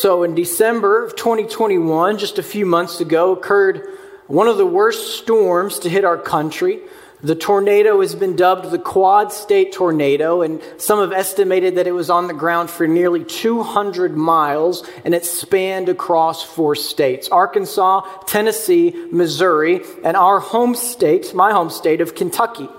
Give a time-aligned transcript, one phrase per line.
[0.00, 3.86] So in December of 2021, just a few months ago, occurred
[4.28, 6.80] one of the worst storms to hit our country.
[7.22, 11.92] The tornado has been dubbed the Quad State Tornado, and some have estimated that it
[11.92, 18.00] was on the ground for nearly 200 miles and it spanned across four states Arkansas,
[18.26, 22.70] Tennessee, Missouri, and our home state, my home state of Kentucky,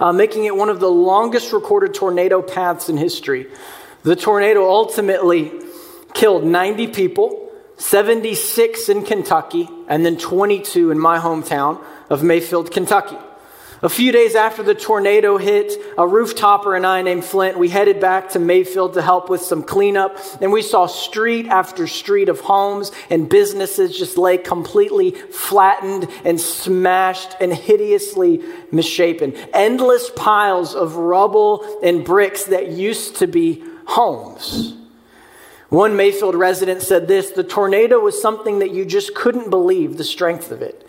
[0.00, 3.46] uh, making it one of the longest recorded tornado paths in history.
[4.04, 5.52] The tornado ultimately
[6.14, 13.18] killed 90 people, 76 in Kentucky, and then 22 in my hometown of Mayfield, Kentucky.
[13.82, 18.00] A few days after the tornado hit, a rooftopper and I named Flint, we headed
[18.00, 22.40] back to Mayfield to help with some cleanup, and we saw street after street of
[22.40, 28.40] homes and businesses just lay completely flattened and smashed and hideously
[28.72, 29.34] misshapen.
[29.52, 34.76] Endless piles of rubble and bricks that used to be homes.
[35.74, 40.04] One Mayfield resident said this the tornado was something that you just couldn't believe the
[40.04, 40.88] strength of it.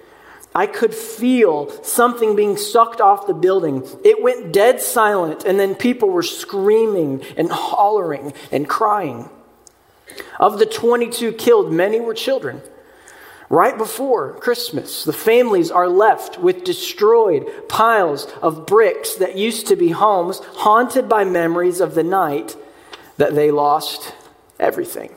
[0.54, 3.84] I could feel something being sucked off the building.
[4.04, 9.28] It went dead silent, and then people were screaming and hollering and crying.
[10.40, 12.62] Of the 22 killed, many were children.
[13.50, 19.76] Right before Christmas, the families are left with destroyed piles of bricks that used to
[19.76, 22.56] be homes, haunted by memories of the night
[23.18, 24.14] that they lost
[24.60, 25.14] everything.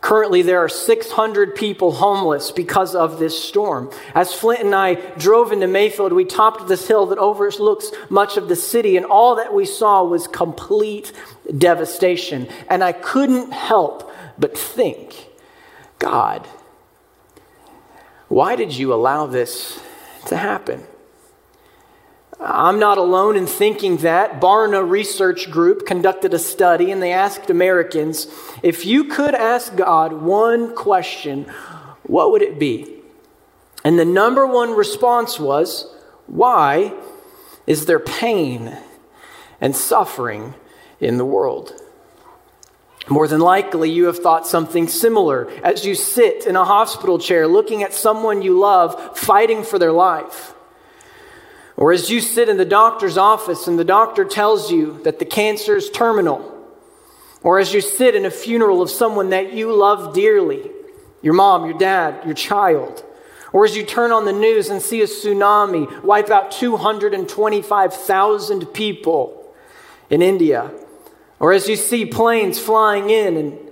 [0.00, 3.90] Currently, there are 600 people homeless because of this storm.
[4.14, 8.48] As Flint and I drove into Mayfield, we topped this hill that overlooks much of
[8.48, 11.12] the city, and all that we saw was complete
[11.56, 12.48] devastation.
[12.70, 15.28] And I couldn't help but think,
[15.98, 16.46] God,
[18.28, 19.78] why did you allow this
[20.26, 20.82] to happen?
[22.42, 24.40] I'm not alone in thinking that.
[24.40, 28.26] Barna Research Group conducted a study and they asked Americans
[28.62, 31.44] if you could ask God one question,
[32.04, 32.96] what would it be?
[33.84, 35.94] And the number one response was,
[36.26, 36.94] Why
[37.66, 38.76] is there pain
[39.60, 40.54] and suffering
[40.98, 41.74] in the world?
[43.08, 47.46] More than likely, you have thought something similar as you sit in a hospital chair
[47.48, 50.54] looking at someone you love fighting for their life.
[51.80, 55.24] Or as you sit in the doctor's office and the doctor tells you that the
[55.24, 56.44] cancer is terminal.
[57.42, 60.70] Or as you sit in a funeral of someone that you love dearly
[61.22, 63.04] your mom, your dad, your child.
[63.52, 69.54] Or as you turn on the news and see a tsunami wipe out 225,000 people
[70.08, 70.70] in India.
[71.38, 73.69] Or as you see planes flying in and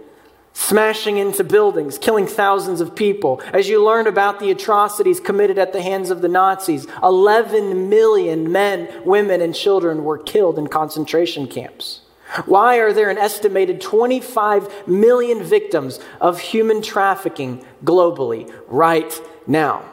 [0.58, 3.40] smashing into buildings, killing thousands of people.
[3.52, 8.50] As you learn about the atrocities committed at the hands of the Nazis, 11 million
[8.50, 12.00] men, women, and children were killed in concentration camps.
[12.44, 19.84] Why are there an estimated 25 million victims of human trafficking globally right now?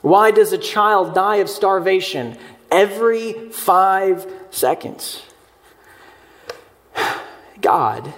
[0.00, 2.38] Why does a child die of starvation
[2.70, 5.22] every five seconds?
[7.60, 8.14] God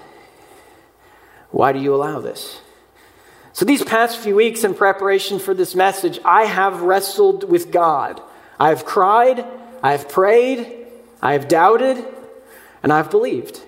[1.57, 2.61] why do you allow this?
[3.55, 8.21] So, these past few weeks in preparation for this message, I have wrestled with God.
[8.61, 9.43] I have cried,
[9.83, 10.87] I have prayed,
[11.23, 12.05] I have doubted,
[12.83, 13.63] and I've believed.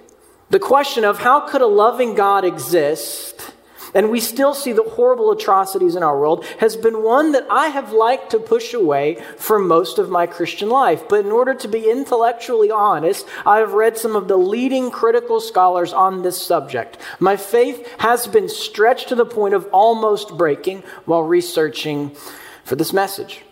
[0.50, 3.54] The question of how could a loving God exist
[3.94, 7.69] and we still see the horrible atrocities in our world, has been one that I
[7.69, 11.09] have liked to push away for most of my Christian life.
[11.09, 15.41] But in order to be intellectually honest, I have read some of the leading critical
[15.41, 16.99] scholars on this subject.
[17.19, 22.16] My faith has been stretched to the point of almost breaking while researching
[22.65, 23.43] for this message.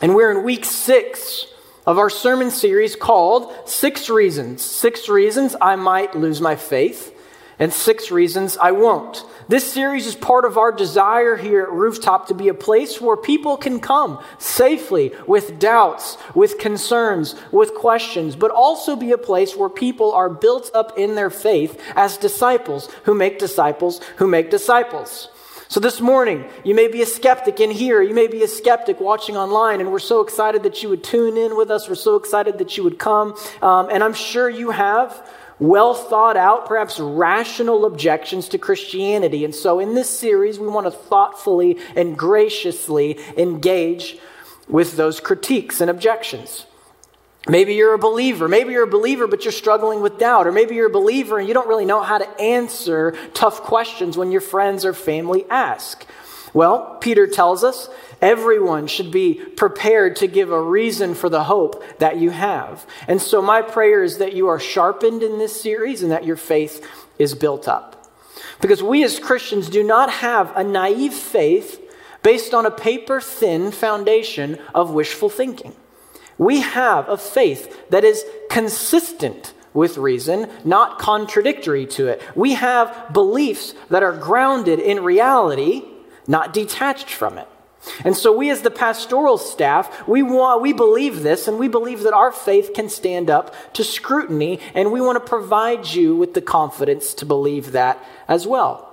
[0.00, 1.46] And we're in week six
[1.86, 4.62] of our sermon series called Six Reasons.
[4.62, 7.14] Six Reasons I Might Lose My Faith,
[7.58, 9.24] and Six Reasons I Won't.
[9.48, 13.16] This series is part of our desire here at Rooftop to be a place where
[13.16, 19.56] people can come safely with doubts, with concerns, with questions, but also be a place
[19.56, 24.50] where people are built up in their faith as disciples who make disciples who make
[24.50, 25.30] disciples.
[25.70, 29.00] So, this morning, you may be a skeptic in here, you may be a skeptic
[29.00, 31.88] watching online, and we're so excited that you would tune in with us.
[31.88, 33.34] We're so excited that you would come.
[33.62, 35.26] Um, and I'm sure you have
[35.58, 39.44] well thought out, perhaps rational objections to Christianity.
[39.44, 44.18] And so in this series, we want to thoughtfully and graciously engage
[44.68, 46.66] with those critiques and objections.
[47.48, 48.46] Maybe you're a believer.
[48.46, 50.46] Maybe you're a believer, but you're struggling with doubt.
[50.46, 54.18] Or maybe you're a believer and you don't really know how to answer tough questions
[54.18, 56.06] when your friends or family ask.
[56.52, 57.88] Well, Peter tells us
[58.20, 62.84] Everyone should be prepared to give a reason for the hope that you have.
[63.06, 66.36] And so, my prayer is that you are sharpened in this series and that your
[66.36, 66.86] faith
[67.18, 68.10] is built up.
[68.60, 71.80] Because we as Christians do not have a naive faith
[72.22, 75.74] based on a paper thin foundation of wishful thinking.
[76.36, 82.22] We have a faith that is consistent with reason, not contradictory to it.
[82.34, 85.84] We have beliefs that are grounded in reality,
[86.26, 87.48] not detached from it.
[88.04, 92.02] And so, we as the pastoral staff, we, want, we believe this, and we believe
[92.02, 96.34] that our faith can stand up to scrutiny, and we want to provide you with
[96.34, 98.88] the confidence to believe that as well.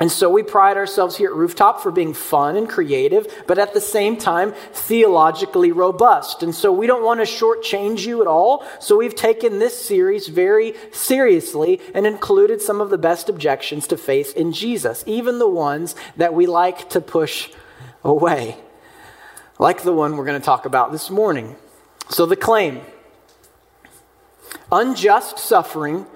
[0.00, 3.74] And so we pride ourselves here at Rooftop for being fun and creative, but at
[3.74, 6.42] the same time, theologically robust.
[6.42, 8.66] And so we don't want to shortchange you at all.
[8.80, 13.96] So we've taken this series very seriously and included some of the best objections to
[13.96, 17.50] faith in Jesus, even the ones that we like to push
[18.04, 18.56] away,
[19.58, 21.56] like the one we're going to talk about this morning.
[22.10, 22.82] So the claim
[24.70, 26.06] unjust suffering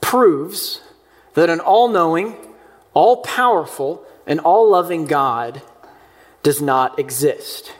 [0.00, 0.80] proves
[1.34, 2.36] that an all knowing,
[2.94, 5.62] all powerful, and all loving God
[6.42, 7.72] does not exist.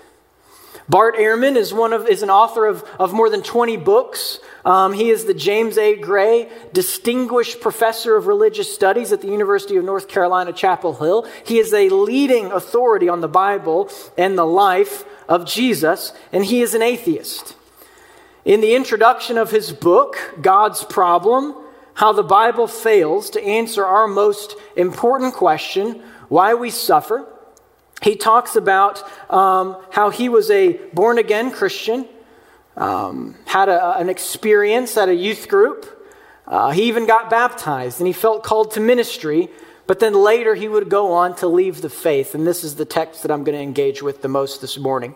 [0.89, 4.39] Bart Ehrman is, one of, is an author of, of more than 20 books.
[4.67, 5.95] Um, he is the James A.
[5.95, 11.25] Gray Distinguished Professor of Religious Studies at the University of North Carolina, Chapel Hill.
[11.45, 16.63] He is a leading authority on the Bible and the life of Jesus, and he
[16.63, 17.55] is an atheist.
[18.45, 21.55] In the introduction of his book, God's Problem,
[21.95, 27.25] how the Bible fails to answer our most important question why we suffer.
[28.03, 32.09] He talks about um, how he was a born again Christian,
[32.77, 35.93] um, had a, an experience at a youth group.
[36.47, 39.49] Uh, he even got baptized and he felt called to ministry,
[39.87, 42.35] but then later he would go on to leave the faith.
[42.35, 45.15] And this is the text that I'm going to engage with the most this morning.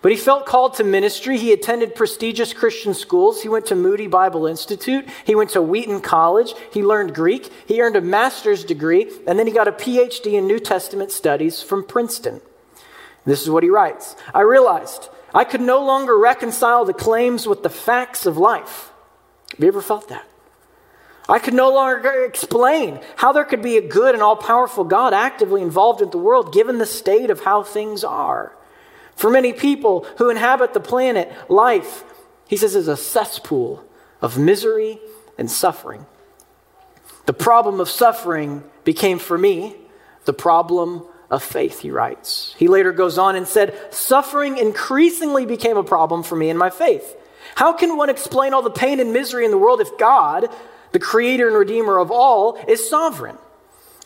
[0.00, 1.38] But he felt called to ministry.
[1.38, 3.42] He attended prestigious Christian schools.
[3.42, 5.04] He went to Moody Bible Institute.
[5.24, 6.54] He went to Wheaton College.
[6.72, 7.50] He learned Greek.
[7.66, 9.10] He earned a master's degree.
[9.26, 12.40] And then he got a PhD in New Testament studies from Princeton.
[13.24, 17.62] This is what he writes I realized I could no longer reconcile the claims with
[17.62, 18.90] the facts of life.
[19.52, 20.26] Have you ever felt that?
[21.28, 25.12] I could no longer explain how there could be a good and all powerful God
[25.12, 28.56] actively involved in the world given the state of how things are.
[29.14, 32.04] For many people who inhabit the planet, life,
[32.46, 33.84] he says, is a cesspool
[34.22, 35.00] of misery
[35.36, 36.06] and suffering.
[37.26, 39.76] The problem of suffering became for me
[40.24, 42.54] the problem of faith, he writes.
[42.58, 46.70] He later goes on and said, Suffering increasingly became a problem for me in my
[46.70, 47.16] faith.
[47.54, 50.48] How can one explain all the pain and misery in the world if God,
[50.92, 53.36] the creator and redeemer of all, is sovereign?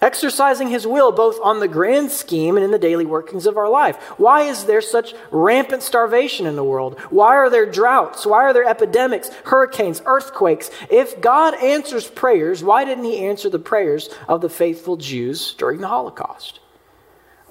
[0.02, 3.68] exercising his will both on the grand scheme and in the daily workings of our
[3.68, 3.96] life.
[4.18, 6.98] Why is there such rampant starvation in the world?
[7.08, 8.26] Why are there droughts?
[8.26, 10.70] Why are there epidemics, hurricanes, earthquakes?
[10.90, 15.80] If God answers prayers, why didn't he answer the prayers of the faithful Jews during
[15.80, 16.58] the Holocaust?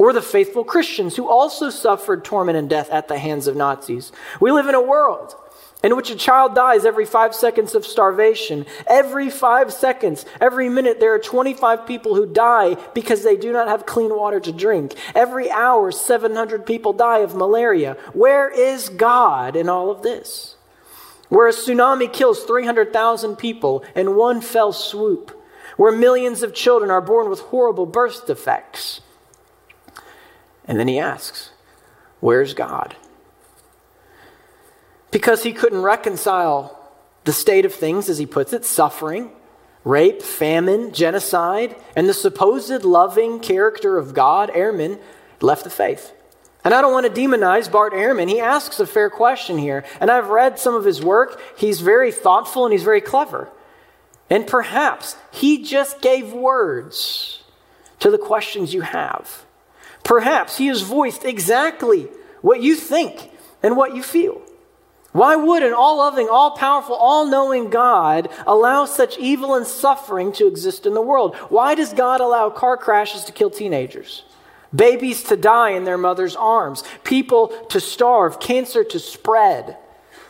[0.01, 4.11] Or the faithful Christians who also suffered torment and death at the hands of Nazis.
[4.39, 5.35] We live in a world
[5.83, 8.65] in which a child dies every five seconds of starvation.
[8.87, 13.67] Every five seconds, every minute, there are 25 people who die because they do not
[13.67, 14.95] have clean water to drink.
[15.13, 17.95] Every hour, 700 people die of malaria.
[18.13, 20.55] Where is God in all of this?
[21.29, 25.39] Where a tsunami kills 300,000 people in one fell swoop.
[25.77, 29.01] Where millions of children are born with horrible birth defects.
[30.65, 31.51] And then he asks,
[32.19, 32.95] Where's God?
[35.11, 36.77] because he couldn't reconcile
[37.25, 39.29] the state of things, as he puts it suffering,
[39.83, 44.99] rape, famine, genocide, and the supposed loving character of God, Ehrman
[45.41, 46.13] left the faith.
[46.63, 48.29] And I don't want to demonize Bart Ehrman.
[48.29, 49.83] He asks a fair question here.
[49.99, 51.41] And I've read some of his work.
[51.57, 53.49] He's very thoughtful and he's very clever.
[54.29, 57.43] And perhaps he just gave words
[57.99, 59.43] to the questions you have.
[60.03, 62.07] Perhaps he has voiced exactly
[62.41, 63.31] what you think
[63.61, 64.41] and what you feel.
[65.11, 70.31] Why would an all loving, all powerful, all knowing God allow such evil and suffering
[70.33, 71.35] to exist in the world?
[71.49, 74.23] Why does God allow car crashes to kill teenagers?
[74.73, 79.75] Babies to die in their mother's arms, people to starve, cancer to spread,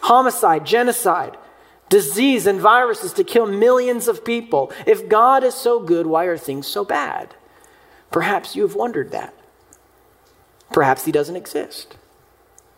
[0.01, 1.37] homicide, genocide,
[1.89, 4.71] disease, and viruses to kill millions of people.
[4.87, 7.35] If God is so good, why are things so bad?
[8.09, 9.35] Perhaps you have wondered that.
[10.71, 11.95] Perhaps He doesn't exist.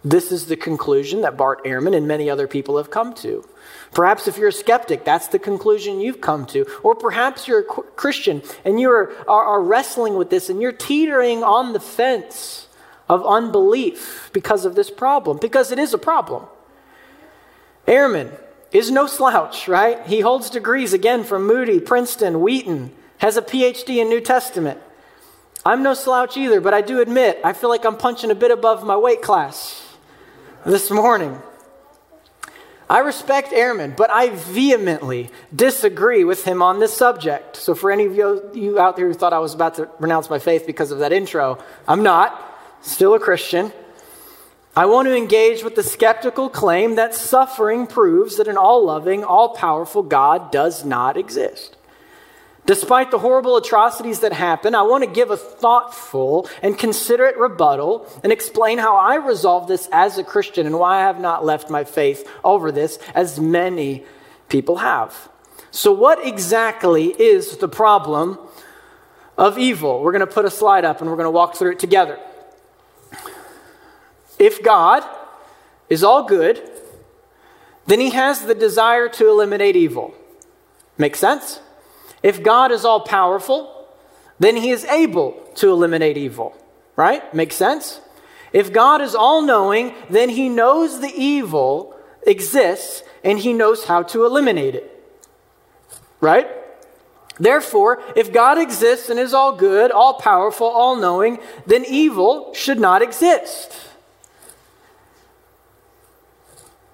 [0.05, 3.47] This is the conclusion that Bart Ehrman and many other people have come to.
[3.93, 6.65] Perhaps if you're a skeptic, that's the conclusion you've come to.
[6.83, 10.73] Or perhaps you're a Christian and you are, are, are wrestling with this and you're
[10.73, 12.67] teetering on the fence
[13.07, 16.47] of unbelief because of this problem, because it is a problem.
[17.87, 18.37] Ehrman
[18.73, 20.05] is no slouch, right?
[20.05, 24.81] He holds degrees again from Moody, Princeton, Wheaton, has a PhD in New Testament.
[25.65, 28.51] I'm no slouch either, but I do admit I feel like I'm punching a bit
[28.51, 29.95] above my weight class
[30.65, 31.41] this morning.
[32.89, 37.55] I respect Ehrman, but I vehemently disagree with him on this subject.
[37.55, 40.37] So, for any of you out there who thought I was about to renounce my
[40.37, 42.49] faith because of that intro, I'm not.
[42.81, 43.71] Still a Christian.
[44.75, 49.23] I want to engage with the skeptical claim that suffering proves that an all loving,
[49.23, 51.77] all powerful God does not exist.
[52.65, 58.07] Despite the horrible atrocities that happen, I want to give a thoughtful and considerate rebuttal
[58.23, 61.69] and explain how I resolve this as a Christian and why I have not left
[61.69, 64.05] my faith over this as many
[64.47, 65.29] people have.
[65.71, 68.39] So, what exactly is the problem
[69.37, 70.01] of evil?
[70.01, 72.17] We're going to put a slide up and we're going to walk through it together.
[74.39, 75.03] If God
[75.89, 76.61] is all good,
[77.87, 80.13] then he has the desire to eliminate evil.
[80.97, 81.59] Make sense?
[82.23, 83.85] If God is all powerful,
[84.39, 86.55] then he is able to eliminate evil.
[86.95, 87.33] Right?
[87.33, 87.99] Makes sense?
[88.53, 94.03] If God is all knowing, then he knows the evil exists and he knows how
[94.03, 94.89] to eliminate it.
[96.21, 96.47] Right?
[97.39, 102.79] Therefore, if God exists and is all good, all powerful, all knowing, then evil should
[102.79, 103.75] not exist.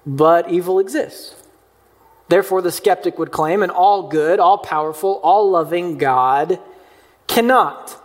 [0.06, 1.34] But evil exists.
[2.30, 6.60] Therefore, the skeptic would claim an all good, all powerful, all loving God
[7.26, 8.00] cannot.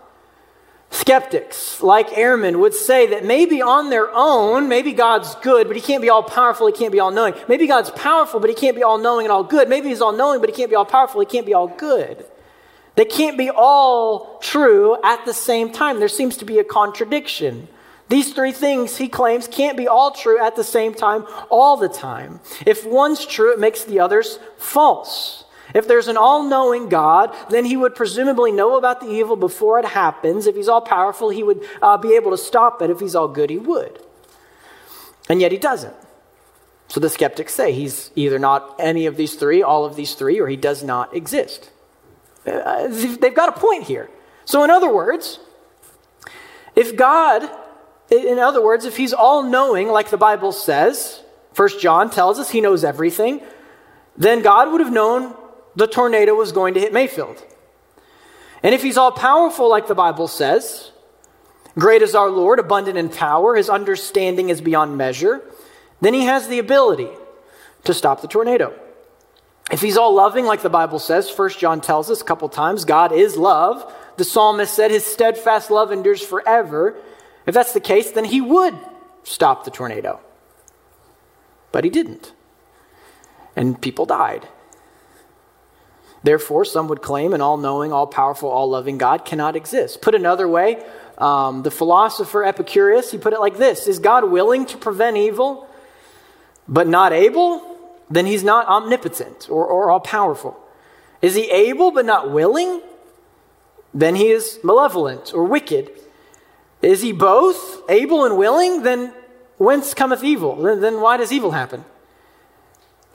[0.89, 5.81] Skeptics like Ehrman, would say that maybe on their own, maybe God's good, but he
[5.81, 7.35] can't be all powerful, he can't be all knowing.
[7.47, 9.69] Maybe God's powerful, but he can't be all knowing and all good.
[9.69, 12.25] Maybe he's all knowing, but he can't be all powerful, he can't be all good.
[12.95, 15.99] They can't be all true at the same time.
[15.99, 17.67] There seems to be a contradiction.
[18.07, 21.89] These three things, he claims, can't be all true at the same time, all the
[21.89, 22.39] time.
[22.65, 25.45] If one's true, it makes the others false.
[25.73, 29.79] If there's an all knowing God, then he would presumably know about the evil before
[29.79, 30.45] it happens.
[30.45, 32.91] If he's all powerful, he would uh, be able to stop it.
[32.91, 33.99] If he's all good, he would.
[35.27, 35.95] And yet he doesn't.
[36.87, 40.39] So the skeptics say he's either not any of these three, all of these three,
[40.39, 41.71] or he does not exist.
[42.45, 44.09] Uh, they've got a point here.
[44.45, 45.39] So, in other words,
[46.75, 47.49] if God
[48.09, 51.21] in other words, if he's all knowing, like the Bible says,
[51.53, 53.41] First John tells us he knows everything,
[54.17, 55.35] then God would have known
[55.75, 57.43] the tornado was going to hit Mayfield.
[58.63, 60.91] And if he's all powerful, like the Bible says,
[61.77, 65.41] great is our Lord, abundant in power, his understanding is beyond measure,
[66.01, 67.09] then he has the ability
[67.83, 68.73] to stop the tornado.
[69.71, 72.85] If he's all loving, like the Bible says, First John tells us a couple times,
[72.85, 73.91] God is love.
[74.17, 76.95] The psalmist said his steadfast love endures forever.
[77.45, 78.75] If that's the case, then he would
[79.23, 80.19] stop the tornado.
[81.71, 82.33] But he didn't.
[83.55, 84.47] And people died.
[86.23, 90.01] Therefore, some would claim an all knowing, all powerful, all loving God cannot exist.
[90.01, 90.83] Put another way,
[91.19, 95.69] um, the philosopher Epicurus, he put it like this Is God willing to prevent evil,
[96.67, 97.61] but not able?
[98.09, 100.59] Then he's not omnipotent or, or all powerful.
[101.21, 102.81] Is he able but not willing?
[103.93, 105.89] Then he is malevolent or wicked.
[106.85, 108.83] Is he both able and willing?
[108.83, 109.11] Then
[109.57, 110.55] whence cometh evil?
[110.55, 111.83] Then why does evil happen?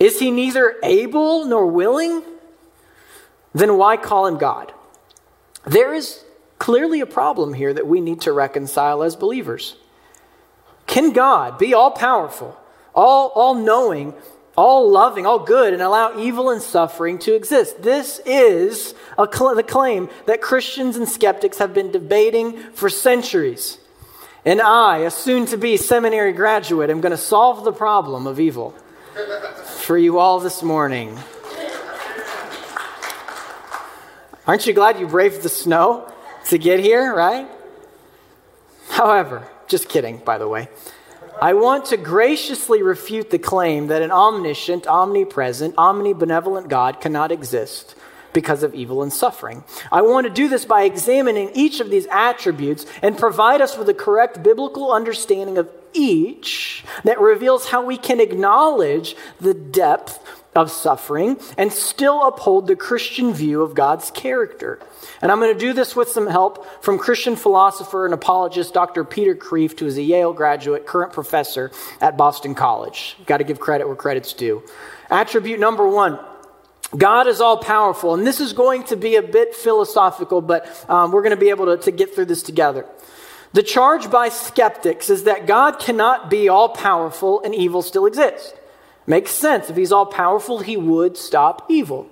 [0.01, 2.25] Is he neither able nor willing?
[3.55, 4.73] Then why call him God?
[5.65, 6.25] There is
[6.59, 9.77] clearly a problem here that we need to reconcile as believers.
[10.89, 12.59] Can God be all powerful,
[12.93, 14.15] all, all knowing,
[14.61, 17.83] all loving, all good, and allow evil and suffering to exist.
[17.83, 23.79] This is cl- the claim that Christians and skeptics have been debating for centuries.
[24.45, 28.39] And I, a soon to be seminary graduate, am going to solve the problem of
[28.39, 28.75] evil
[29.65, 31.19] for you all this morning.
[34.47, 36.13] Aren't you glad you braved the snow
[36.49, 37.49] to get here, right?
[38.91, 40.69] However, just kidding, by the way.
[41.41, 47.95] I want to graciously refute the claim that an omniscient, omnipresent, omnibenevolent God cannot exist
[48.33, 49.65] because of evil and suffering.
[49.91, 53.89] I want to do this by examining each of these attributes and provide us with
[53.89, 60.23] a correct biblical understanding of each that reveals how we can acknowledge the depth
[60.55, 64.81] of suffering and still uphold the Christian view of God's character.
[65.23, 69.05] And I'm going to do this with some help from Christian philosopher and apologist Dr.
[69.05, 73.17] Peter Kreeft, who is a Yale graduate, current professor at Boston College.
[73.27, 74.63] Got to give credit where credit's due.
[75.11, 76.19] Attribute number one
[76.97, 78.15] God is all powerful.
[78.15, 81.51] And this is going to be a bit philosophical, but um, we're going to be
[81.51, 82.85] able to, to get through this together.
[83.53, 88.53] The charge by skeptics is that God cannot be all powerful and evil still exists.
[89.11, 89.69] Makes sense.
[89.69, 92.07] If he's all powerful, he would stop evil.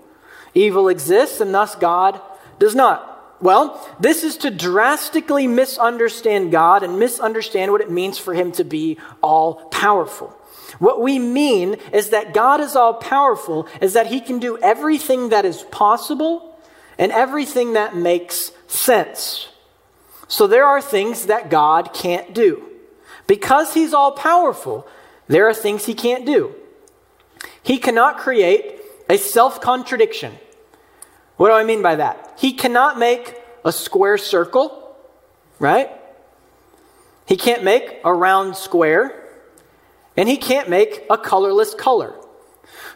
[0.53, 2.21] Evil exists, and thus God
[2.59, 3.39] does not.
[3.41, 8.65] Well, this is to drastically misunderstand God and misunderstand what it means for him to
[8.65, 10.37] be all powerful.
[10.81, 15.29] What we mean is that God is all powerful, is that he can do everything
[15.29, 16.59] that is possible
[16.99, 19.47] and everything that makes sense.
[20.27, 22.65] So there are things that God can't do.
[23.29, 24.85] Because he's all powerful,
[25.29, 26.57] there are things he can't do.
[27.63, 30.35] He cannot create a self contradiction.
[31.37, 32.35] What do I mean by that?
[32.39, 34.97] He cannot make a square circle,
[35.59, 35.91] right?
[37.27, 39.25] He can't make a round square,
[40.17, 42.15] and he can't make a colorless color.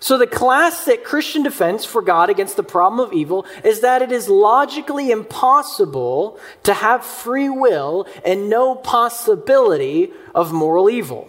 [0.01, 4.11] So, the classic Christian defense for God against the problem of evil is that it
[4.11, 11.29] is logically impossible to have free will and no possibility of moral evil.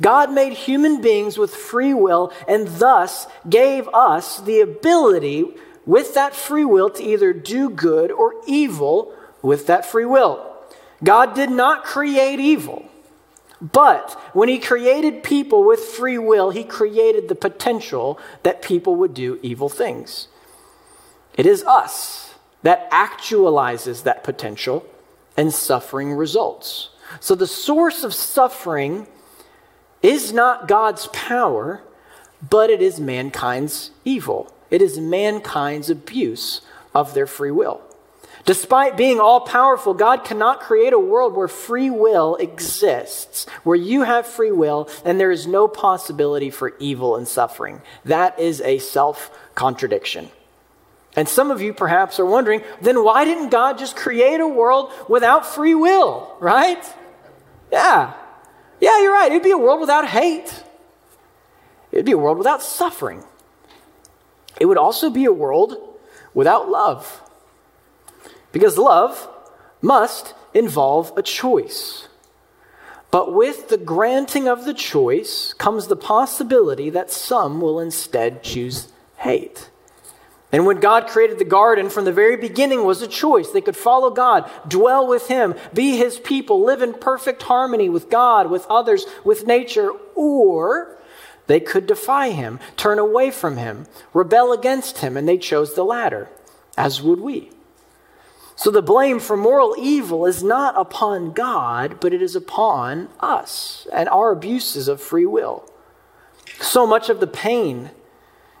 [0.00, 5.46] God made human beings with free will and thus gave us the ability
[5.86, 10.50] with that free will to either do good or evil with that free will.
[11.02, 12.88] God did not create evil.
[13.60, 19.14] But when he created people with free will, he created the potential that people would
[19.14, 20.28] do evil things.
[21.34, 24.86] It is us that actualizes that potential,
[25.36, 26.90] and suffering results.
[27.20, 29.06] So the source of suffering
[30.04, 31.82] is not God's power,
[32.48, 34.54] but it is mankind's evil.
[34.70, 36.60] It is mankind's abuse
[36.94, 37.80] of their free will.
[38.44, 44.02] Despite being all powerful, God cannot create a world where free will exists, where you
[44.02, 47.80] have free will and there is no possibility for evil and suffering.
[48.04, 50.28] That is a self contradiction.
[51.16, 54.92] And some of you perhaps are wondering then why didn't God just create a world
[55.08, 56.84] without free will, right?
[57.72, 58.12] Yeah.
[58.84, 59.32] Yeah, you're right.
[59.32, 60.62] It'd be a world without hate,
[61.90, 63.24] it'd be a world without suffering.
[64.60, 65.78] It would also be a world
[66.34, 67.22] without love.
[68.52, 69.26] Because love
[69.80, 72.08] must involve a choice.
[73.10, 78.92] But with the granting of the choice comes the possibility that some will instead choose
[79.16, 79.70] hate.
[80.52, 83.50] And when God created the garden from the very beginning was a choice.
[83.50, 88.08] They could follow God, dwell with him, be his people, live in perfect harmony with
[88.08, 90.96] God, with others, with nature, or
[91.46, 95.84] they could defy him, turn away from him, rebel against him, and they chose the
[95.84, 96.28] latter,
[96.76, 97.50] as would we.
[98.56, 103.86] So the blame for moral evil is not upon God, but it is upon us
[103.92, 105.68] and our abuses of free will.
[106.60, 107.90] So much of the pain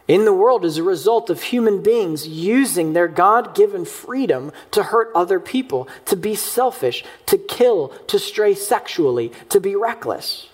[0.06, 4.82] in the world is a result of human beings using their God given freedom to
[4.82, 10.48] hurt other people, to be selfish, to kill, to stray sexually, to be reckless.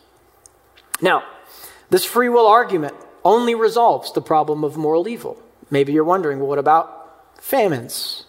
[1.00, 1.24] Now,
[1.90, 5.42] this free will argument only resolves the problem of moral evil.
[5.70, 8.24] Maybe you're wondering, well, what about famines?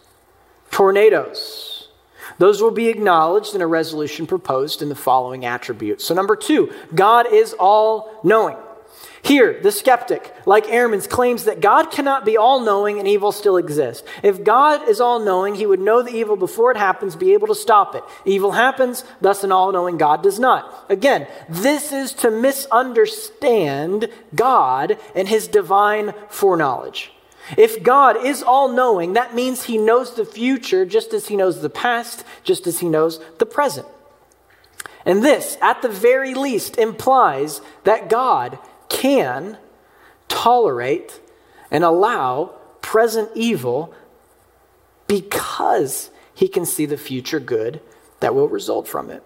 [0.72, 1.90] tornadoes.
[2.40, 6.06] Those will be acknowledged in a resolution proposed in the following attributes.
[6.06, 8.58] So, number two, God is all knowing.
[9.24, 13.58] Here, the skeptic, like Ehrman's, claims that God cannot be all knowing and evil still
[13.58, 14.08] exists.
[14.24, 17.48] If God is all knowing, he would know the evil before it happens, be able
[17.48, 18.04] to stop it.
[18.26, 20.86] Evil happens, thus, an all knowing God does not.
[20.90, 27.12] Again, this is to misunderstand God and his divine foreknowledge.
[27.58, 31.62] If God is all knowing, that means he knows the future just as he knows
[31.62, 33.88] the past, just as he knows the present.
[35.06, 38.60] And this, at the very least, implies that God
[39.02, 39.58] can
[40.28, 41.20] tolerate
[41.72, 43.92] and allow present evil
[45.08, 47.82] because he can see the future good
[48.20, 49.24] that will result from it.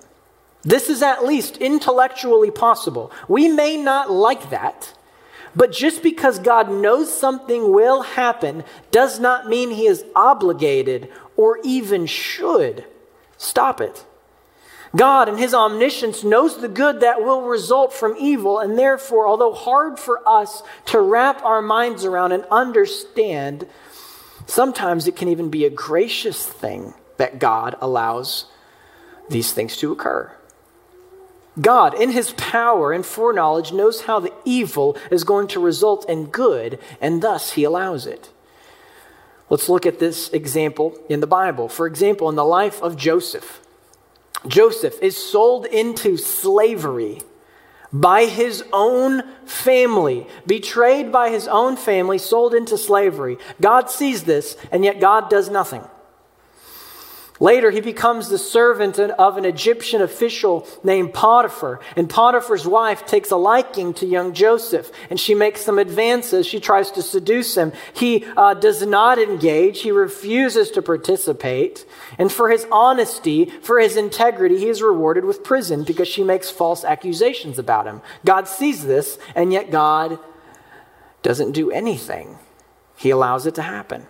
[0.62, 3.12] This is at least intellectually possible.
[3.28, 4.94] We may not like that.
[5.54, 11.60] But just because God knows something will happen does not mean he is obligated or
[11.66, 12.86] even should
[13.38, 14.06] stop it.
[14.96, 19.54] God, in his omniscience, knows the good that will result from evil, and therefore, although
[19.54, 23.68] hard for us to wrap our minds around and understand,
[24.46, 28.46] sometimes it can even be a gracious thing that God allows
[29.30, 30.32] these things to occur.
[31.60, 36.28] God, in his power and foreknowledge, knows how the evil is going to result in
[36.28, 38.30] good, and thus he allows it.
[39.50, 41.70] Let's look at this example in the Bible.
[41.70, 43.62] For example, in the life of Joseph,
[44.48, 47.22] Joseph is sold into slavery
[47.92, 53.38] by his own family, betrayed by his own family, sold into slavery.
[53.62, 55.84] God sees this, and yet God does nothing.
[57.40, 61.82] Later, he becomes the servant of an Egyptian official named Potiphar.
[61.98, 66.48] And Potiphar's wife takes a liking to young Joseph, and she makes some advances.
[66.48, 67.74] She tries to seduce him.
[67.94, 71.86] He uh, does not engage, he refuses to participate.
[72.18, 76.50] And for his honesty, for his integrity, he is rewarded with prison because she makes
[76.50, 78.02] false accusations about him.
[78.24, 80.20] God sees this, and yet God
[81.22, 82.38] doesn't do anything,
[82.96, 84.08] he allows it to happen.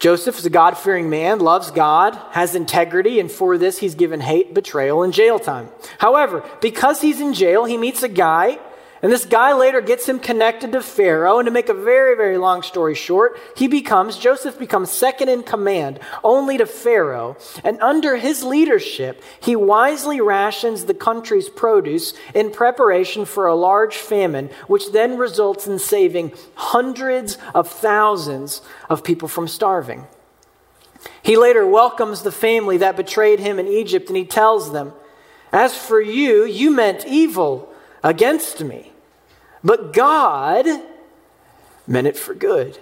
[0.00, 4.20] Joseph is a God fearing man, loves God, has integrity, and for this he's given
[4.20, 5.68] hate, betrayal, and jail time.
[5.98, 8.58] However, because he's in jail, he meets a guy
[9.02, 11.38] and this guy later gets him connected to Pharaoh.
[11.38, 15.42] And to make a very, very long story short, he becomes, Joseph becomes second in
[15.42, 17.38] command only to Pharaoh.
[17.64, 23.96] And under his leadership, he wisely rations the country's produce in preparation for a large
[23.96, 28.60] famine, which then results in saving hundreds of thousands
[28.90, 30.06] of people from starving.
[31.22, 34.92] He later welcomes the family that betrayed him in Egypt and he tells them,
[35.52, 38.89] As for you, you meant evil against me.
[39.62, 40.66] But God
[41.86, 42.78] meant it for good.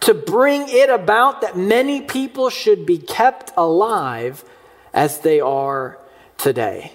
[0.00, 4.44] To bring it about that many people should be kept alive
[4.92, 5.98] as they are
[6.36, 6.92] today.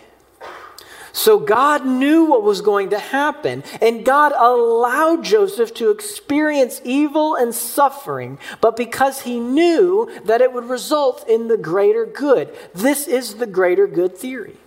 [1.13, 7.33] So God knew what was going to happen, and God allowed Joseph to experience evil
[7.33, 12.55] and suffering, but because he knew that it would result in the greater good.
[12.75, 14.57] This is the greater good theory.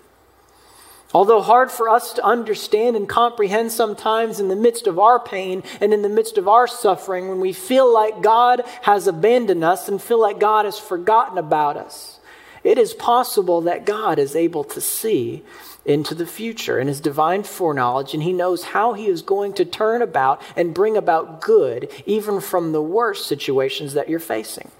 [1.12, 5.64] Although hard for us to understand and comprehend sometimes in the midst of our pain
[5.80, 9.88] and in the midst of our suffering, when we feel like God has abandoned us
[9.88, 12.20] and feel like God has forgotten about us,
[12.62, 15.42] it is possible that God is able to see
[15.84, 19.64] into the future in his divine foreknowledge, and he knows how he is going to
[19.64, 24.70] turn about and bring about good, even from the worst situations that you're facing.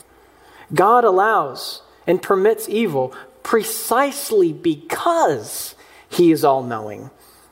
[0.73, 5.75] God allows and permits evil precisely because
[6.11, 7.11] he is all knowing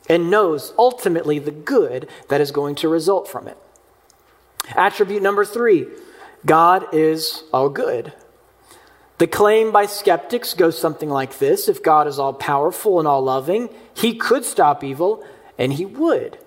[0.08, 3.56] and knows ultimately the good that is going to result from it.
[4.74, 5.86] Attribute number three
[6.44, 8.12] God is all good.
[9.18, 13.22] The claim by skeptics goes something like this If God is all powerful and all
[13.22, 15.24] loving, he could stop evil,
[15.56, 16.38] and he would.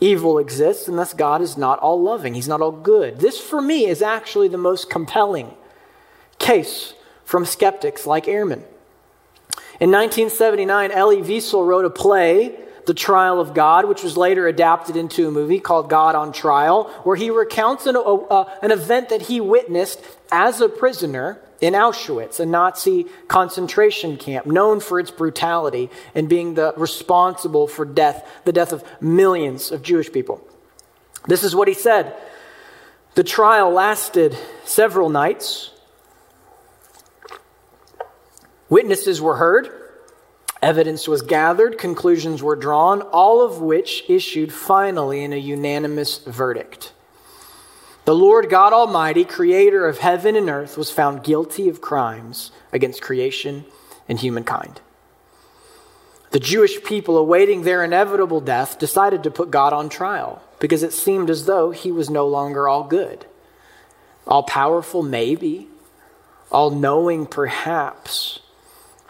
[0.00, 2.34] Evil exists, and thus God is not all loving.
[2.34, 3.20] He's not all good.
[3.20, 5.54] This, for me, is actually the most compelling
[6.38, 6.92] case
[7.24, 8.64] from skeptics like Ehrman.
[9.84, 14.96] In 1979, Elie Wiesel wrote a play, The Trial of God, which was later adapted
[14.96, 19.20] into a movie called God on Trial, where he recounts an, uh, an event that
[19.20, 20.00] he witnessed
[20.32, 26.54] as a prisoner in Auschwitz, a Nazi concentration camp known for its brutality and being
[26.54, 30.40] the responsible for death, the death of millions of Jewish people.
[31.28, 32.16] This is what he said.
[33.16, 35.72] The trial lasted several nights.
[38.74, 39.70] Witnesses were heard,
[40.60, 46.92] evidence was gathered, conclusions were drawn, all of which issued finally in a unanimous verdict.
[48.04, 53.00] The Lord God Almighty, creator of heaven and earth, was found guilty of crimes against
[53.00, 53.64] creation
[54.08, 54.80] and humankind.
[56.32, 60.92] The Jewish people awaiting their inevitable death decided to put God on trial because it
[60.92, 63.24] seemed as though he was no longer all good.
[64.26, 65.68] All powerful, maybe.
[66.50, 68.40] All knowing, perhaps.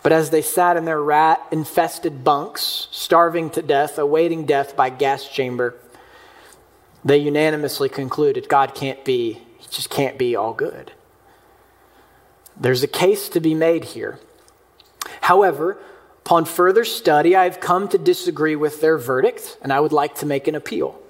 [0.05, 4.91] But as they sat in their rat infested bunks, starving to death, awaiting death by
[4.91, 5.75] gas chamber,
[7.03, 10.93] they unanimously concluded God can't be, he just can't be all good.
[12.55, 14.21] There's a case to be made here.
[15.23, 15.79] However,
[16.19, 20.27] upon further study, I've come to disagree with their verdict, and I would like to
[20.27, 21.01] make an appeal.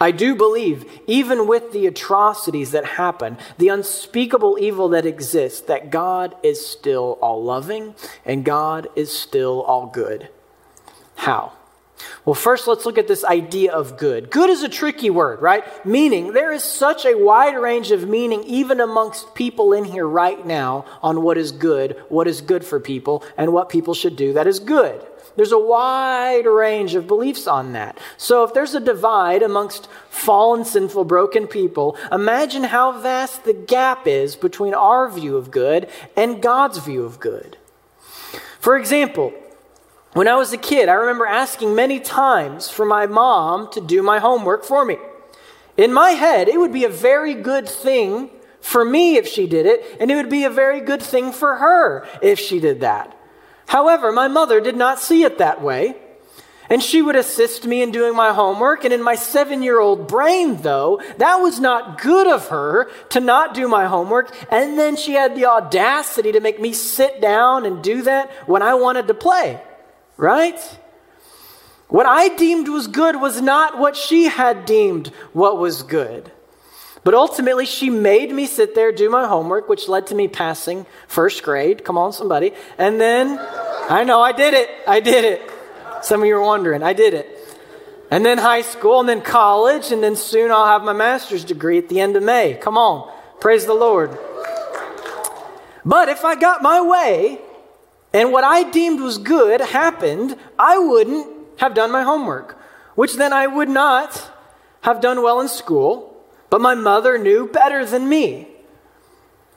[0.00, 5.90] I do believe, even with the atrocities that happen, the unspeakable evil that exists, that
[5.90, 10.30] God is still all loving and God is still all good.
[11.16, 11.52] How?
[12.24, 14.30] Well, first, let's look at this idea of good.
[14.30, 15.64] Good is a tricky word, right?
[15.84, 20.44] Meaning, there is such a wide range of meaning, even amongst people in here right
[20.46, 24.32] now, on what is good, what is good for people, and what people should do
[24.32, 25.06] that is good.
[25.36, 27.98] There's a wide range of beliefs on that.
[28.16, 34.06] So if there's a divide amongst fallen, sinful, broken people, imagine how vast the gap
[34.06, 37.56] is between our view of good and God's view of good.
[38.58, 39.32] For example,
[40.12, 44.02] when I was a kid, I remember asking many times for my mom to do
[44.02, 44.98] my homework for me.
[45.76, 49.66] In my head, it would be a very good thing for me if she did
[49.66, 53.16] it, and it would be a very good thing for her if she did that.
[53.70, 55.94] However, my mother did not see it that way.
[56.68, 58.84] And she would assist me in doing my homework.
[58.84, 63.20] And in my seven year old brain, though, that was not good of her to
[63.20, 64.34] not do my homework.
[64.50, 68.60] And then she had the audacity to make me sit down and do that when
[68.60, 69.62] I wanted to play,
[70.16, 70.58] right?
[71.86, 76.32] What I deemed was good was not what she had deemed what was good.
[77.02, 80.84] But ultimately, she made me sit there, do my homework, which led to me passing
[81.08, 81.84] first grade.
[81.84, 82.52] Come on, somebody.
[82.76, 83.38] And then,
[83.88, 84.68] I know, I did it.
[84.86, 85.50] I did it.
[86.02, 86.82] Some of you are wondering.
[86.82, 87.38] I did it.
[88.10, 91.78] And then high school, and then college, and then soon I'll have my master's degree
[91.78, 92.58] at the end of May.
[92.60, 93.10] Come on.
[93.40, 94.18] Praise the Lord.
[95.84, 97.38] But if I got my way,
[98.12, 101.26] and what I deemed was good happened, I wouldn't
[101.58, 102.60] have done my homework,
[102.94, 104.30] which then I would not
[104.82, 106.09] have done well in school
[106.50, 108.48] but my mother knew better than me.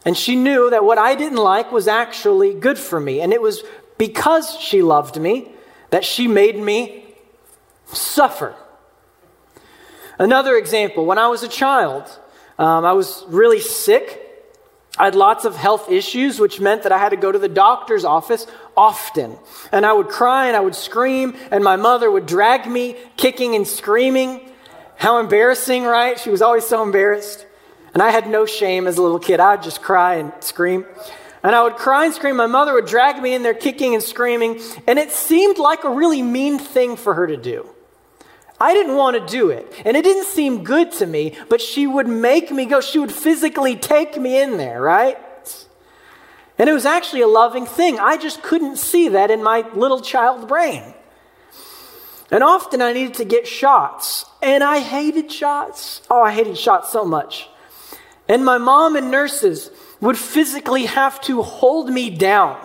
[0.06, 3.22] And she knew that what I didn't like was actually good for me.
[3.22, 3.64] And it was
[3.98, 5.52] because she loved me
[5.90, 7.06] that she made me
[7.86, 8.56] suffer.
[10.20, 12.20] Another example when I was a child,
[12.60, 14.20] um, I was really sick.
[14.98, 17.50] I had lots of health issues, which meant that I had to go to the
[17.50, 18.46] doctor's office
[18.78, 19.38] often.
[19.72, 23.56] And I would cry and I would scream, and my mother would drag me kicking
[23.56, 24.53] and screaming
[24.96, 26.20] how embarrassing, right?
[26.20, 27.46] She was always so embarrassed.
[27.94, 29.40] And I had no shame as a little kid.
[29.40, 30.86] I would just cry and scream.
[31.44, 32.38] And I would cry and scream.
[32.38, 34.62] My mother would drag me in there kicking and screaming.
[34.88, 37.70] And it seemed like a really mean thing for her to do.
[38.60, 39.72] I didn't want to do it.
[39.84, 42.82] And it didn't seem good to me, but she would make me go.
[42.82, 45.18] She would physically take me in there, right?
[46.58, 48.00] And it was actually a loving thing.
[48.00, 50.94] I just couldn't see that in my little child brain.
[52.32, 54.26] And often I needed to get shots.
[54.44, 56.02] And I hated shots.
[56.12, 57.48] Oh, I hated shots so much.
[58.28, 62.60] And my mom and nurses would physically have to hold me down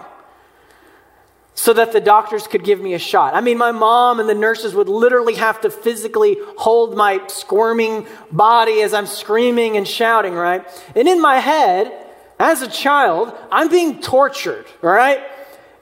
[1.55, 3.35] so that the doctors could give me a shot.
[3.35, 8.07] I mean, my mom and the nurses would literally have to physically hold my squirming
[8.33, 10.67] body as I'm screaming and shouting, right?
[10.97, 11.93] And in my head,
[12.41, 15.21] as a child, I'm being tortured, all right?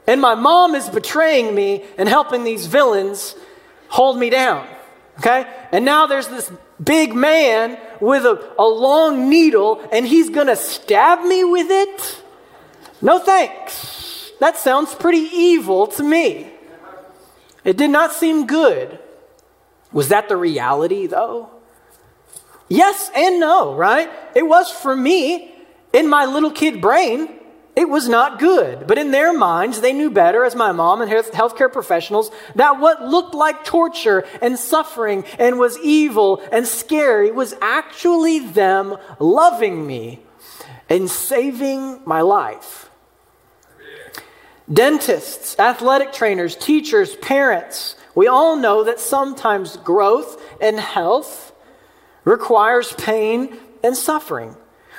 [0.07, 3.35] And my mom is betraying me and helping these villains
[3.89, 4.67] hold me down.
[5.19, 5.47] Okay?
[5.73, 6.51] And now there's this
[6.83, 12.23] big man with a, a long needle and he's going to stab me with it?
[13.01, 14.33] No thanks.
[14.41, 16.53] That sounds pretty evil to me.
[17.65, 18.99] It did not seem good.
[19.93, 21.51] Was that the reality, though?
[22.69, 24.11] Yes and no, right?
[24.35, 25.55] It was for me
[25.93, 27.36] in my little kid brain.
[27.77, 28.87] It was not good.
[28.87, 33.03] But in their minds, they knew better, as my mom and healthcare professionals, that what
[33.03, 40.21] looked like torture and suffering and was evil and scary was actually them loving me
[40.89, 42.89] and saving my life.
[44.73, 51.53] Dentists, athletic trainers, teachers, parents, we all know that sometimes growth and health
[52.25, 54.57] requires pain and suffering.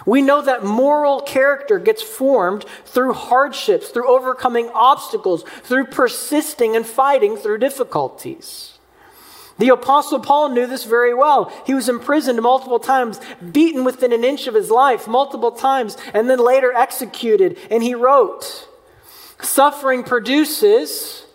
[0.07, 6.87] We know that moral character gets formed through hardships, through overcoming obstacles, through persisting and
[6.87, 8.79] fighting through difficulties.
[9.57, 11.51] The Apostle Paul knew this very well.
[11.65, 13.19] He was imprisoned multiple times,
[13.51, 17.57] beaten within an inch of his life multiple times, and then later executed.
[17.69, 18.69] And he wrote,
[19.41, 21.25] Suffering produces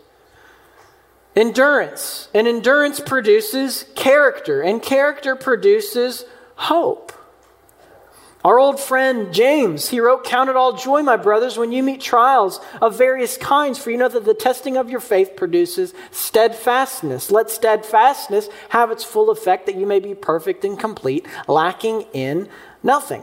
[1.36, 7.12] endurance, and endurance produces character, and character produces hope.
[8.44, 12.00] Our old friend James, he wrote, Count it all joy, my brothers, when you meet
[12.00, 17.30] trials of various kinds, for you know that the testing of your faith produces steadfastness.
[17.30, 22.48] Let steadfastness have its full effect, that you may be perfect and complete, lacking in
[22.82, 23.22] nothing.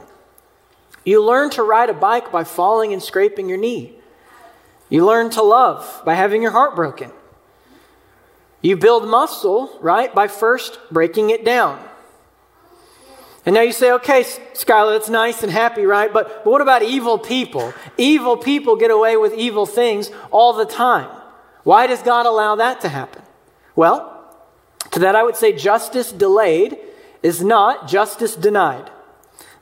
[1.03, 3.95] You learn to ride a bike by falling and scraping your knee.
[4.87, 7.11] You learn to love by having your heart broken.
[8.61, 11.88] You build muscle, right, by first breaking it down.
[13.45, 14.23] And now you say, okay,
[14.53, 16.11] Skylar, that's nice and happy, right?
[16.11, 17.73] But, but what about evil people?
[17.97, 21.09] Evil people get away with evil things all the time.
[21.63, 23.21] Why does God allow that to happen?
[23.75, 24.15] Well,
[24.91, 26.77] to that I would say justice delayed
[27.23, 28.89] is not justice denied.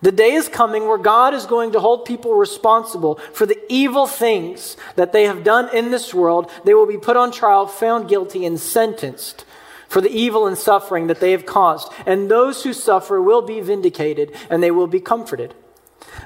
[0.01, 4.05] The day is coming where God is going to hold people responsible for the evil
[4.05, 6.51] things that they have done in this world.
[6.65, 9.43] They will be put on trial, found guilty, and sentenced
[9.87, 11.91] for the evil and suffering that they have caused.
[12.05, 15.53] And those who suffer will be vindicated and they will be comforted.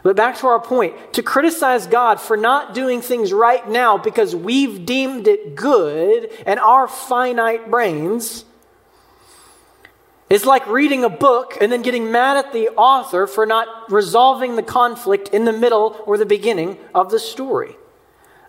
[0.04, 4.36] But back to our point to criticize God for not doing things right now because
[4.36, 8.46] we've deemed it good and our finite brains
[10.30, 14.56] is like reading a book and then getting mad at the author for not resolving
[14.56, 17.76] the conflict in the middle or the beginning of the story.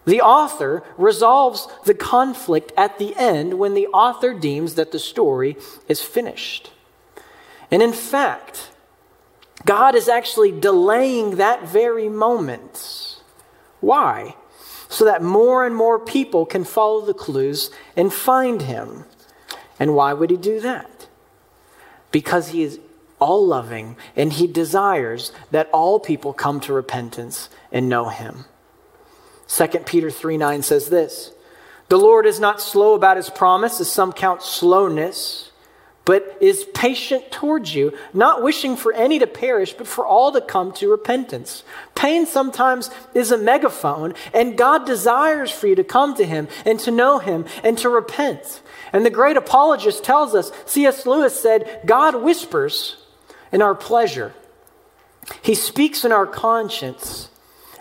[0.05, 5.57] The author resolves the conflict at the end when the author deems that the story
[5.89, 6.73] is finished.
[7.71, 8.71] And in fact,
[9.65, 13.21] God is actually delaying that very moment.
[13.81, 14.35] Why?
[14.89, 19.05] So that more and more people can follow the clues and find him.
[19.79, 21.07] And why would he do that?
[22.11, 22.79] Because he is
[23.19, 28.45] all loving and he desires that all people come to repentance and know him.
[29.53, 31.31] 2 Peter 3 9 says this
[31.89, 35.51] The Lord is not slow about his promise, as some count slowness,
[36.07, 40.41] but is patient towards you, not wishing for any to perish, but for all to
[40.41, 41.65] come to repentance.
[41.95, 46.81] Pain sometimes is a megaphone, and God desires for you to come to him and
[46.81, 48.63] to know him and to repent.
[48.91, 51.05] And the great apologist tells us, C.S.
[51.05, 52.97] Lewis said, God whispers
[53.53, 54.33] in our pleasure,
[55.43, 57.29] He speaks in our conscience,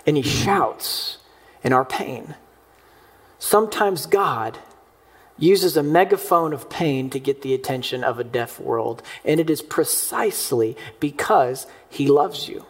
[0.06, 1.18] and He shouts
[1.64, 2.36] in our pain.
[3.40, 4.60] Sometimes God
[5.38, 9.50] uses a megaphone of pain to get the attention of a deaf world, and it
[9.50, 12.66] is precisely because He loves you.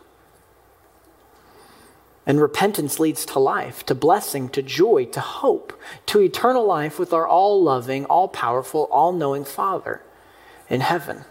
[2.25, 7.13] And repentance leads to life, to blessing, to joy, to hope, to eternal life with
[7.13, 10.01] our all loving, all powerful, all knowing Father
[10.69, 11.25] in heaven.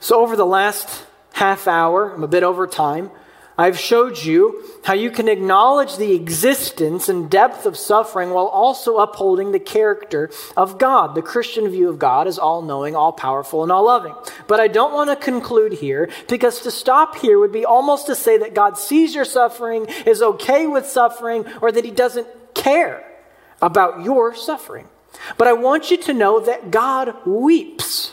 [0.00, 1.04] So, over the last
[1.34, 3.10] half hour, I'm a bit over time,
[3.58, 8.98] I've showed you how you can acknowledge the existence and depth of suffering while also
[8.98, 11.14] upholding the character of God.
[11.14, 14.14] The Christian view of God is all knowing, all powerful, and all loving.
[14.46, 18.14] But I don't want to conclude here because to stop here would be almost to
[18.14, 23.04] say that God sees your suffering, is okay with suffering, or that He doesn't care
[23.62, 24.88] about your suffering.
[25.38, 28.12] But I want you to know that God weeps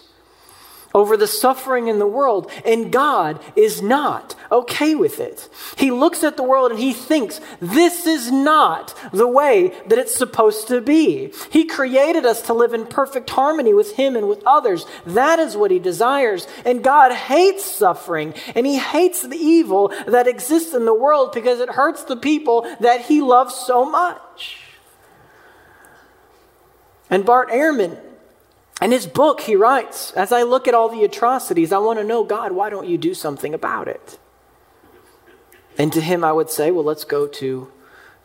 [0.93, 5.49] over the suffering in the world, and God is not okay with it.
[5.77, 10.15] He looks at the world and he thinks, this is not the way that it's
[10.15, 11.33] supposed to be.
[11.49, 14.85] He created us to live in perfect harmony with Him and with others.
[15.05, 16.47] That is what He desires.
[16.65, 21.59] And God hates suffering, and He hates the evil that exists in the world because
[21.59, 24.59] it hurts the people that He loves so much.
[27.09, 27.99] And Bart Ehrman
[28.81, 32.05] in his book, he writes, As I look at all the atrocities, I want to
[32.05, 34.17] know, God, why don't you do something about it?
[35.77, 37.71] And to him, I would say, Well, let's go to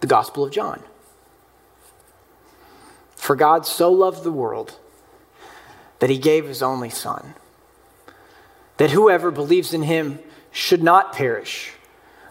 [0.00, 0.82] the Gospel of John.
[3.16, 4.78] For God so loved the world
[5.98, 7.34] that he gave his only Son,
[8.76, 11.72] that whoever believes in him should not perish,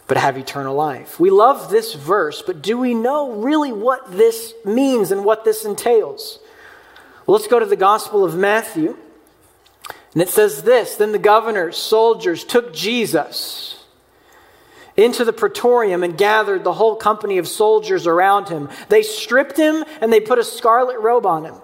[0.07, 1.19] but have eternal life.
[1.19, 5.65] We love this verse, but do we know really what this means and what this
[5.65, 6.39] entails?
[7.27, 8.97] Well, let's go to the Gospel of Matthew.
[10.13, 13.83] And it says this Then the governors, soldiers took Jesus
[14.95, 18.69] into the praetorium and gathered the whole company of soldiers around him.
[18.87, 21.55] They stripped him and they put a scarlet robe on him.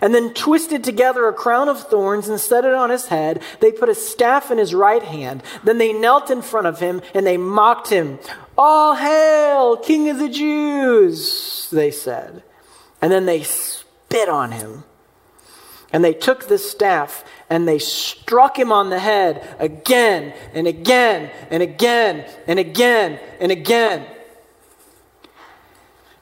[0.00, 3.42] And then twisted together a crown of thorns and set it on his head.
[3.60, 5.42] They put a staff in his right hand.
[5.64, 8.18] Then they knelt in front of him and they mocked him.
[8.58, 12.42] All hail, King of the Jews, they said.
[13.00, 14.84] And then they spit on him
[15.92, 21.30] and they took the staff and they struck him on the head again and again
[21.50, 24.06] and again and again and again.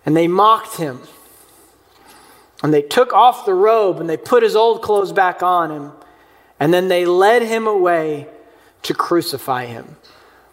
[0.04, 1.00] And they mocked him.
[2.62, 5.92] And they took off the robe and they put his old clothes back on him.
[6.58, 8.26] And then they led him away
[8.82, 9.96] to crucify him,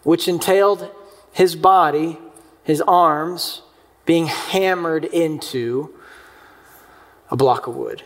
[0.04, 0.90] which entailed
[1.32, 2.18] his body,
[2.62, 3.62] his arms,
[4.06, 5.94] being hammered into
[7.30, 8.04] a block of wood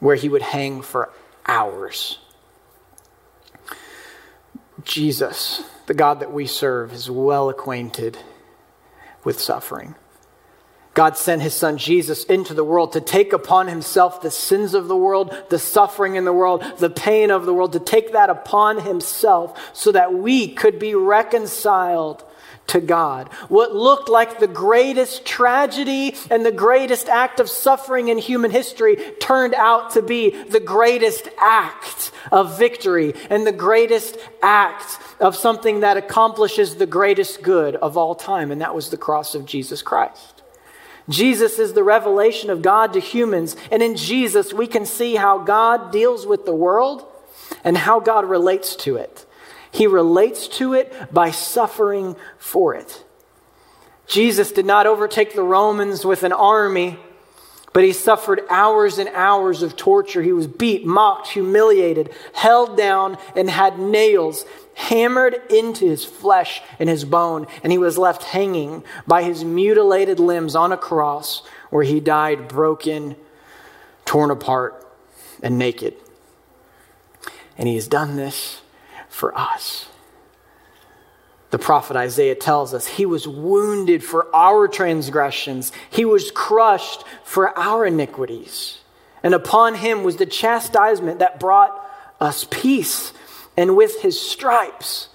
[0.00, 1.10] where he would hang for
[1.46, 2.18] hours.
[4.82, 8.18] Jesus, the God that we serve, is well acquainted
[9.24, 9.94] with suffering.
[10.94, 14.88] God sent his son Jesus into the world to take upon himself the sins of
[14.88, 18.28] the world, the suffering in the world, the pain of the world, to take that
[18.28, 22.24] upon himself so that we could be reconciled
[22.70, 23.28] to God.
[23.48, 28.96] What looked like the greatest tragedy and the greatest act of suffering in human history
[29.20, 35.80] turned out to be the greatest act of victory and the greatest act of something
[35.80, 39.82] that accomplishes the greatest good of all time, and that was the cross of Jesus
[39.82, 40.42] Christ.
[41.08, 45.38] Jesus is the revelation of God to humans, and in Jesus we can see how
[45.38, 47.04] God deals with the world
[47.64, 49.26] and how God relates to it.
[49.72, 53.04] He relates to it by suffering for it.
[54.06, 56.98] Jesus did not overtake the Romans with an army,
[57.72, 60.22] But he suffered hours and hours of torture.
[60.22, 64.44] He was beat, mocked, humiliated, held down, and had nails
[64.74, 67.46] hammered into his flesh and his bone.
[67.62, 72.48] And he was left hanging by his mutilated limbs on a cross where he died
[72.48, 73.14] broken,
[74.04, 74.84] torn apart,
[75.40, 75.94] and naked.
[77.56, 78.62] And he has done this
[79.10, 79.86] for us.
[81.50, 87.56] The prophet Isaiah tells us he was wounded for our transgressions, he was crushed for
[87.58, 88.78] our iniquities.
[89.22, 91.76] And upon him was the chastisement that brought
[92.20, 93.12] us peace.
[93.56, 95.08] And with his stripes,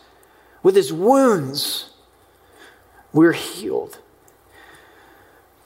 [0.61, 1.89] with his wounds,
[3.13, 3.97] we're healed.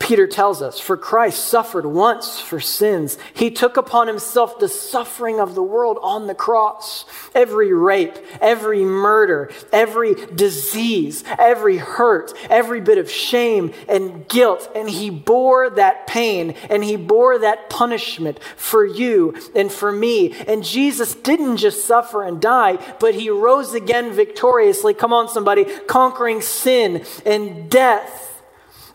[0.10, 3.20] Peter tells us, For Christ suffered once for sins.
[3.36, 7.05] He took upon himself the suffering of the world on the cross.
[7.36, 14.72] Every rape, every murder, every disease, every hurt, every bit of shame and guilt.
[14.74, 20.34] And he bore that pain and he bore that punishment for you and for me.
[20.47, 24.95] And Jesus didn't just suffer and die, but he rose again victoriously.
[24.95, 28.30] Come on, somebody, conquering sin and death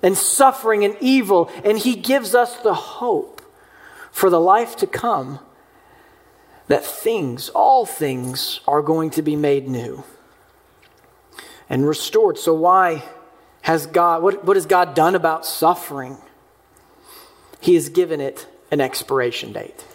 [0.05, 3.41] and suffering and evil, and He gives us the hope
[4.13, 5.41] for the life to come
[6.69, 10.05] that things, all things, are going to be made new
[11.69, 12.39] and restored.
[12.39, 13.03] So, why
[13.63, 16.19] has God, what, what has God done about suffering?
[17.61, 19.87] He has given it an expiration date.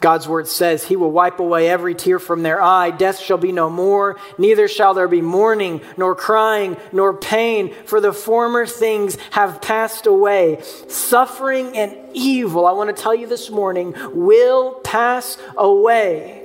[0.00, 2.90] God's word says, He will wipe away every tear from their eye.
[2.90, 8.00] Death shall be no more, neither shall there be mourning, nor crying, nor pain, for
[8.00, 10.60] the former things have passed away.
[10.88, 16.42] Suffering and evil, I want to tell you this morning, will pass away.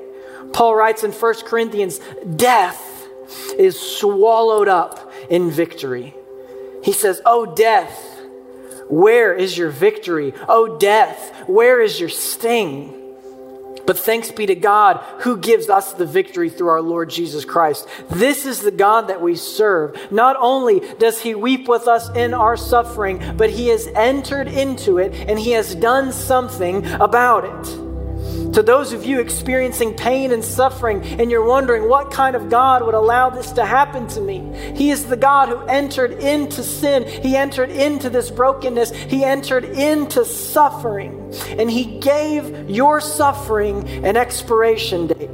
[0.53, 1.99] Paul writes in 1 Corinthians,
[2.35, 2.87] death
[3.57, 6.15] is swallowed up in victory.
[6.83, 8.19] He says, Oh, death,
[8.89, 10.33] where is your victory?
[10.47, 13.00] Oh, death, where is your sting?
[13.85, 17.87] But thanks be to God who gives us the victory through our Lord Jesus Christ.
[18.09, 20.11] This is the God that we serve.
[20.11, 24.97] Not only does he weep with us in our suffering, but he has entered into
[24.97, 27.90] it and he has done something about it.
[28.53, 32.85] To those of you experiencing pain and suffering, and you're wondering what kind of God
[32.85, 34.39] would allow this to happen to me,
[34.75, 37.07] He is the God who entered into sin.
[37.07, 38.91] He entered into this brokenness.
[38.91, 41.33] He entered into suffering.
[41.57, 45.29] And He gave your suffering an expiration date.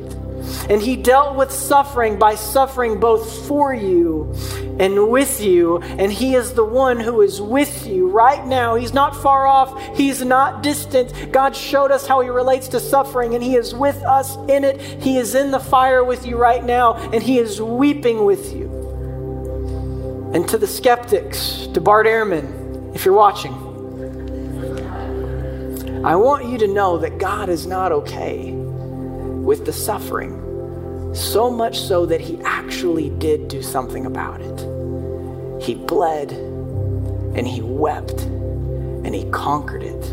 [0.69, 4.33] And he dealt with suffering by suffering both for you
[4.79, 5.79] and with you.
[5.81, 8.75] And he is the one who is with you right now.
[8.75, 11.31] He's not far off, he's not distant.
[11.31, 14.79] God showed us how he relates to suffering, and he is with us in it.
[14.79, 18.67] He is in the fire with you right now, and he is weeping with you.
[20.33, 23.53] And to the skeptics, to Bart Ehrman, if you're watching,
[26.05, 30.43] I want you to know that God is not okay with the suffering.
[31.15, 35.63] So much so that he actually did do something about it.
[35.63, 36.31] He bled
[37.35, 40.03] and he wept and he conquered it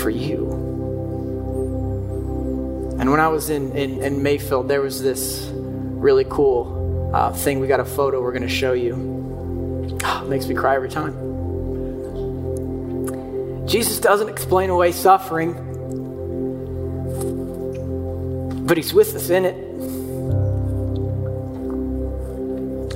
[0.00, 0.50] for you.
[3.00, 7.58] And when I was in, in, in Mayfield, there was this really cool uh, thing.
[7.60, 9.96] We got a photo we're going to show you.
[10.04, 11.14] Oh, makes me cry every time.
[13.66, 15.54] Jesus doesn't explain away suffering,
[18.66, 19.56] but he's with us in it.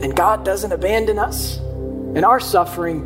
[0.03, 1.59] And God doesn't abandon us
[2.15, 3.03] in our suffering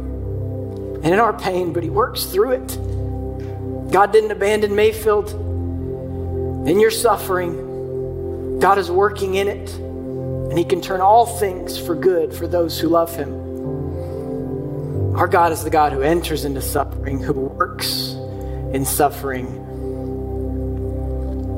[1.03, 3.91] and in our pain, but He works through it.
[3.91, 5.31] God didn't abandon Mayfield
[6.69, 8.59] in your suffering.
[8.59, 12.79] God is working in it, and He can turn all things for good for those
[12.79, 13.33] who love Him.
[15.17, 18.13] Our God is the God who enters into suffering, who works
[18.73, 19.47] in suffering,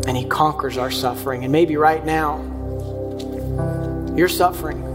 [0.07, 1.43] and He conquers our suffering.
[1.43, 2.39] And maybe right now,
[4.17, 4.90] you're suffering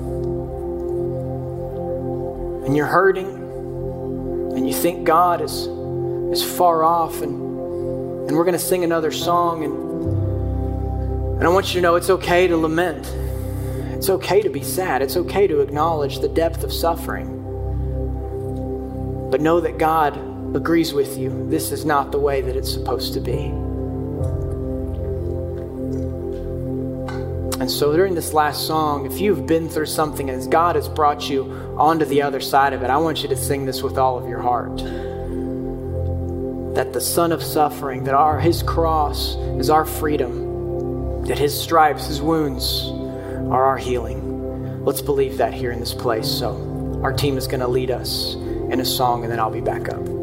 [2.66, 3.28] and you're hurting
[4.56, 5.68] and you think God is,
[6.32, 7.34] is far off and,
[8.28, 12.10] and we're going to sing another song and, and I want you to know it's
[12.10, 13.06] okay to lament.
[13.96, 15.02] It's okay to be sad.
[15.02, 17.32] It's okay to acknowledge the depth of suffering.
[19.30, 20.18] But know that God
[20.56, 21.48] agrees with you.
[21.50, 23.65] This is not the way that it's supposed to be.
[27.66, 31.32] And so during this last song, if you've been through something as God has brought
[31.32, 34.20] you onto the other side of it, I want you to sing this with all
[34.20, 34.78] of your heart.
[36.76, 42.06] That the Son of Suffering, that our His cross is our freedom, that His stripes,
[42.06, 42.84] His wounds
[43.50, 44.86] are our healing.
[44.86, 46.30] Let's believe that here in this place.
[46.30, 49.60] So our team is going to lead us in a song, and then I'll be
[49.60, 50.15] back up.